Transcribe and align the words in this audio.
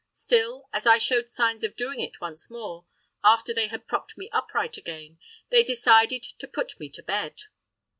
Still, 0.13 0.67
as 0.73 0.87
I 0.87 0.97
showed 0.97 1.29
signs 1.29 1.63
of 1.63 1.75
doing 1.75 1.99
it 1.99 2.19
once 2.19 2.49
more, 2.49 2.87
after 3.23 3.53
they 3.53 3.67
had 3.67 3.85
propped 3.87 4.17
me 4.17 4.31
upright 4.33 4.75
again, 4.75 5.19
they 5.51 5.61
decided 5.61 6.23
to 6.39 6.47
put 6.47 6.79
me 6.79 6.89
to 6.89 7.03
bed. 7.03 7.41